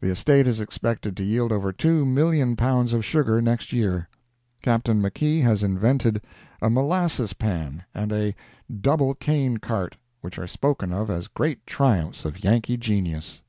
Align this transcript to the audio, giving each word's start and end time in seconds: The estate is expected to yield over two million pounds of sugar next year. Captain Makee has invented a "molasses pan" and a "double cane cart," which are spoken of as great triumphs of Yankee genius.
The 0.00 0.10
estate 0.10 0.46
is 0.46 0.60
expected 0.60 1.16
to 1.16 1.24
yield 1.24 1.50
over 1.50 1.72
two 1.72 2.06
million 2.06 2.54
pounds 2.54 2.92
of 2.92 3.04
sugar 3.04 3.42
next 3.42 3.72
year. 3.72 4.08
Captain 4.62 5.02
Makee 5.02 5.40
has 5.42 5.64
invented 5.64 6.22
a 6.62 6.70
"molasses 6.70 7.32
pan" 7.32 7.82
and 7.92 8.12
a 8.12 8.36
"double 8.72 9.16
cane 9.16 9.56
cart," 9.56 9.96
which 10.20 10.38
are 10.38 10.46
spoken 10.46 10.92
of 10.92 11.10
as 11.10 11.26
great 11.26 11.66
triumphs 11.66 12.24
of 12.24 12.44
Yankee 12.44 12.76
genius. 12.76 13.42